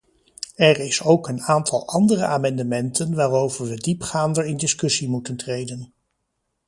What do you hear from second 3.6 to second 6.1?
we diepgaander in discussie moeten treden.